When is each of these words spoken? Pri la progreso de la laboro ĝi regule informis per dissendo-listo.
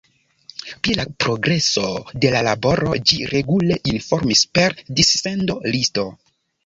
Pri 0.85 0.95
la 0.99 1.03
progreso 1.25 1.83
de 2.25 2.31
la 2.35 2.41
laboro 2.49 2.95
ĝi 3.11 3.19
regule 3.35 3.77
informis 3.93 4.43
per 4.59 4.77
dissendo-listo. 5.01 6.07